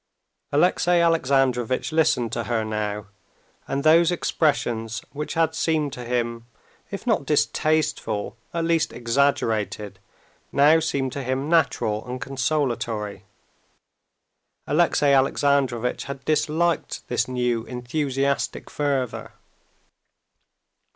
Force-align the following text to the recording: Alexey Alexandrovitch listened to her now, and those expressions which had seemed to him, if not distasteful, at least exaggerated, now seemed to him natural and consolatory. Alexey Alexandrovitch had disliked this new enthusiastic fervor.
Alexey 0.51 0.99
Alexandrovitch 0.99 1.91
listened 1.91 2.31
to 2.31 2.45
her 2.45 2.65
now, 2.65 3.05
and 3.67 3.83
those 3.83 4.11
expressions 4.11 5.03
which 5.11 5.35
had 5.35 5.53
seemed 5.53 5.93
to 5.93 6.03
him, 6.03 6.47
if 6.89 7.05
not 7.05 7.23
distasteful, 7.23 8.35
at 8.51 8.65
least 8.65 8.91
exaggerated, 8.93 9.99
now 10.51 10.79
seemed 10.79 11.11
to 11.11 11.21
him 11.21 11.47
natural 11.47 12.03
and 12.07 12.19
consolatory. 12.19 13.25
Alexey 14.65 15.13
Alexandrovitch 15.13 16.05
had 16.05 16.25
disliked 16.25 17.07
this 17.07 17.27
new 17.27 17.63
enthusiastic 17.67 18.71
fervor. 18.71 19.33